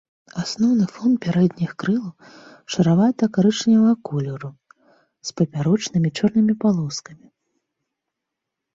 [0.43, 2.13] Асноўны фон пярэдніх крылаў
[2.77, 4.51] шаравата-карычневага колеру
[5.31, 7.27] з папярочнымі чорнымі палоскамі.